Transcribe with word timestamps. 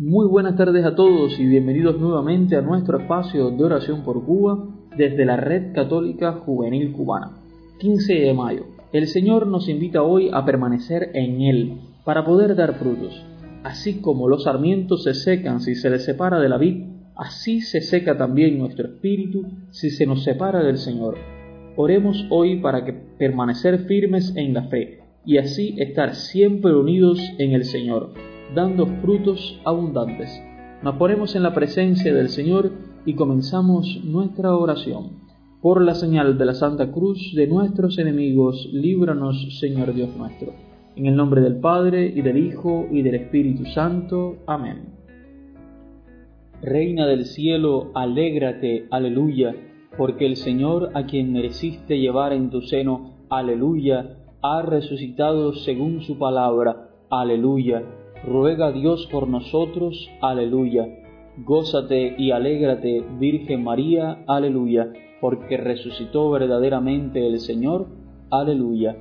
Muy 0.00 0.28
buenas 0.28 0.54
tardes 0.54 0.84
a 0.84 0.94
todos 0.94 1.40
y 1.40 1.44
bienvenidos 1.44 1.98
nuevamente 1.98 2.54
a 2.54 2.60
nuestro 2.62 3.00
espacio 3.00 3.50
de 3.50 3.64
oración 3.64 4.04
por 4.04 4.24
Cuba 4.24 4.64
desde 4.96 5.24
la 5.24 5.36
Red 5.36 5.72
Católica 5.74 6.34
Juvenil 6.34 6.92
Cubana. 6.92 7.32
15 7.80 8.14
de 8.14 8.32
mayo. 8.32 8.66
El 8.92 9.08
Señor 9.08 9.48
nos 9.48 9.68
invita 9.68 10.04
hoy 10.04 10.30
a 10.32 10.44
permanecer 10.44 11.10
en 11.14 11.40
Él 11.40 11.80
para 12.04 12.24
poder 12.24 12.54
dar 12.54 12.74
frutos. 12.74 13.26
Así 13.64 14.00
como 14.00 14.28
los 14.28 14.44
sarmientos 14.44 15.02
se 15.02 15.14
secan 15.14 15.58
si 15.58 15.74
se 15.74 15.90
les 15.90 16.04
separa 16.04 16.38
de 16.38 16.48
la 16.48 16.58
vid, 16.58 16.84
así 17.16 17.60
se 17.60 17.80
seca 17.80 18.16
también 18.16 18.56
nuestro 18.56 18.86
espíritu 18.86 19.48
si 19.72 19.90
se 19.90 20.06
nos 20.06 20.22
separa 20.22 20.62
del 20.62 20.78
Señor. 20.78 21.16
Oremos 21.74 22.24
hoy 22.30 22.60
para 22.60 22.84
que 22.84 22.92
permanecer 22.92 23.80
firmes 23.86 24.32
en 24.36 24.54
la 24.54 24.62
fe 24.68 25.00
y 25.26 25.38
así 25.38 25.74
estar 25.78 26.14
siempre 26.14 26.72
unidos 26.72 27.18
en 27.38 27.50
el 27.50 27.64
Señor 27.64 28.12
dando 28.54 28.86
frutos 28.86 29.60
abundantes. 29.64 30.42
Nos 30.82 30.96
ponemos 30.96 31.34
en 31.34 31.42
la 31.42 31.54
presencia 31.54 32.14
del 32.14 32.28
Señor 32.28 32.70
y 33.04 33.14
comenzamos 33.14 34.00
nuestra 34.04 34.54
oración. 34.54 35.26
Por 35.60 35.82
la 35.82 35.94
señal 35.94 36.38
de 36.38 36.46
la 36.46 36.54
Santa 36.54 36.92
Cruz 36.92 37.32
de 37.34 37.48
nuestros 37.48 37.98
enemigos, 37.98 38.68
líbranos, 38.72 39.58
Señor 39.58 39.92
Dios 39.92 40.10
nuestro. 40.16 40.52
En 40.94 41.06
el 41.06 41.16
nombre 41.16 41.40
del 41.40 41.56
Padre, 41.56 42.12
y 42.14 42.22
del 42.22 42.38
Hijo, 42.38 42.86
y 42.90 43.02
del 43.02 43.16
Espíritu 43.16 43.64
Santo. 43.66 44.36
Amén. 44.46 44.94
Reina 46.62 47.06
del 47.06 47.24
cielo, 47.24 47.90
alégrate, 47.94 48.86
aleluya, 48.90 49.54
porque 49.96 50.26
el 50.26 50.36
Señor 50.36 50.90
a 50.94 51.06
quien 51.06 51.32
mereciste 51.32 51.98
llevar 51.98 52.32
en 52.32 52.50
tu 52.50 52.62
seno, 52.62 53.14
aleluya, 53.28 54.16
ha 54.42 54.62
resucitado 54.62 55.54
según 55.54 56.02
su 56.02 56.18
palabra, 56.18 56.90
aleluya 57.10 57.82
ruega 58.24 58.72
Dios 58.72 59.06
por 59.10 59.28
nosotros, 59.28 60.10
aleluya. 60.20 60.88
Gózate 61.44 62.14
y 62.18 62.32
alégrate, 62.32 63.04
Virgen 63.18 63.62
María, 63.62 64.24
aleluya, 64.26 64.92
porque 65.20 65.56
resucitó 65.56 66.30
verdaderamente 66.30 67.26
el 67.26 67.38
Señor, 67.40 67.86
aleluya. 68.30 68.96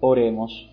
Oremos. 0.00 0.70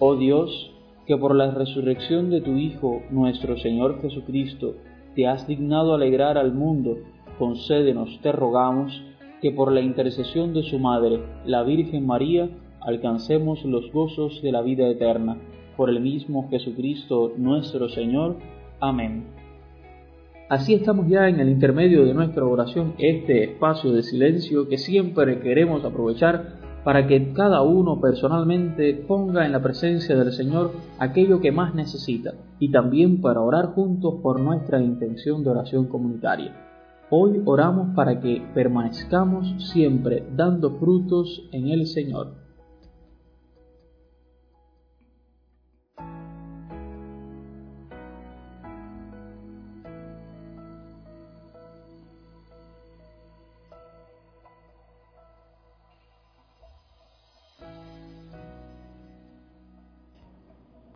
Oh 0.00 0.16
Dios, 0.16 0.72
que 1.06 1.16
por 1.16 1.34
la 1.34 1.50
resurrección 1.50 2.30
de 2.30 2.40
tu 2.40 2.56
Hijo, 2.56 3.02
nuestro 3.10 3.56
Señor 3.58 4.00
Jesucristo, 4.02 4.74
te 5.14 5.26
has 5.26 5.46
dignado 5.46 5.94
alegrar 5.94 6.36
al 6.36 6.52
mundo, 6.52 6.98
concédenos, 7.38 8.20
te 8.22 8.30
rogamos, 8.30 9.02
que 9.40 9.50
por 9.52 9.72
la 9.72 9.80
intercesión 9.80 10.52
de 10.52 10.62
su 10.64 10.78
Madre, 10.78 11.20
la 11.46 11.62
Virgen 11.62 12.06
María, 12.06 12.50
alcancemos 12.88 13.66
los 13.66 13.92
gozos 13.92 14.40
de 14.40 14.50
la 14.50 14.62
vida 14.62 14.88
eterna 14.88 15.36
por 15.76 15.90
el 15.90 16.00
mismo 16.00 16.48
Jesucristo 16.48 17.34
nuestro 17.36 17.90
Señor. 17.90 18.36
Amén. 18.80 19.26
Así 20.48 20.72
estamos 20.72 21.06
ya 21.06 21.28
en 21.28 21.38
el 21.38 21.50
intermedio 21.50 22.06
de 22.06 22.14
nuestra 22.14 22.46
oración, 22.46 22.94
este 22.96 23.44
espacio 23.44 23.92
de 23.92 24.02
silencio 24.02 24.68
que 24.68 24.78
siempre 24.78 25.38
queremos 25.40 25.84
aprovechar 25.84 26.60
para 26.82 27.06
que 27.06 27.34
cada 27.34 27.60
uno 27.60 28.00
personalmente 28.00 28.94
ponga 28.94 29.44
en 29.44 29.52
la 29.52 29.62
presencia 29.62 30.16
del 30.16 30.32
Señor 30.32 30.72
aquello 30.98 31.42
que 31.42 31.52
más 31.52 31.74
necesita 31.74 32.32
y 32.58 32.70
también 32.70 33.20
para 33.20 33.42
orar 33.42 33.74
juntos 33.74 34.14
por 34.22 34.40
nuestra 34.40 34.80
intención 34.80 35.44
de 35.44 35.50
oración 35.50 35.88
comunitaria. 35.88 36.54
Hoy 37.10 37.42
oramos 37.44 37.94
para 37.94 38.18
que 38.18 38.42
permanezcamos 38.54 39.70
siempre 39.70 40.26
dando 40.34 40.78
frutos 40.78 41.46
en 41.52 41.68
el 41.68 41.86
Señor. 41.86 42.47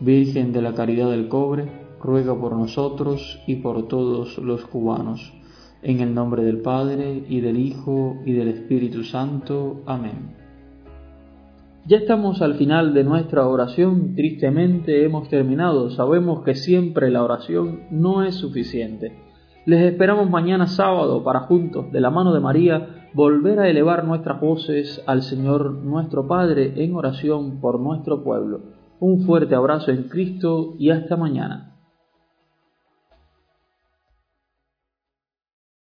Virgen 0.00 0.54
de 0.54 0.62
la 0.62 0.72
Caridad 0.72 1.10
del 1.10 1.28
Cobre, 1.28 1.70
ruega 2.02 2.34
por 2.34 2.56
nosotros 2.56 3.38
y 3.46 3.56
por 3.56 3.86
todos 3.86 4.38
los 4.38 4.64
cubanos. 4.64 5.34
En 5.82 6.00
el 6.00 6.14
nombre 6.14 6.42
del 6.42 6.62
Padre, 6.62 7.24
y 7.28 7.40
del 7.40 7.58
Hijo, 7.58 8.16
y 8.24 8.32
del 8.32 8.48
Espíritu 8.48 9.04
Santo. 9.04 9.82
Amén. 9.84 10.34
Ya 11.86 11.98
estamos 11.98 12.40
al 12.40 12.54
final 12.54 12.94
de 12.94 13.04
nuestra 13.04 13.46
oración, 13.46 14.14
tristemente 14.14 15.04
hemos 15.04 15.28
terminado, 15.28 15.90
sabemos 15.90 16.44
que 16.44 16.54
siempre 16.54 17.10
la 17.10 17.22
oración 17.22 17.80
no 17.90 18.22
es 18.22 18.36
suficiente. 18.36 19.18
Les 19.66 19.82
esperamos 19.82 20.30
mañana 20.30 20.66
sábado 20.66 21.22
para 21.22 21.40
juntos, 21.40 21.92
de 21.92 22.00
la 22.00 22.10
mano 22.10 22.32
de 22.32 22.40
María, 22.40 23.08
volver 23.12 23.60
a 23.60 23.68
elevar 23.68 24.04
nuestras 24.04 24.40
voces 24.40 25.02
al 25.06 25.20
Señor 25.20 25.72
nuestro 25.72 26.26
Padre 26.26 26.72
en 26.82 26.94
oración 26.94 27.60
por 27.60 27.78
nuestro 27.78 28.24
pueblo. 28.24 28.79
Un 29.00 29.24
fuerte 29.24 29.54
abrazo 29.54 29.90
en 29.90 30.04
Cristo 30.04 30.76
y 30.78 30.90
hasta 30.90 31.16
mañana. 31.16 31.69